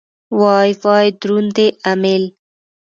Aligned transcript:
وای 0.39 0.69
وای 0.81 1.07
دروند 1.21 1.51
دی 1.57 1.67
امېل. 1.91 2.23